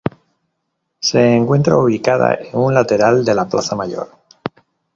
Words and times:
Se 0.99 1.35
encuentra 1.35 1.77
ubicada 1.77 2.33
en 2.33 2.57
un 2.59 2.73
lateral 2.73 3.23
de 3.23 3.35
la 3.35 3.47
plaza 3.47 3.75
Mayor. 3.75 4.09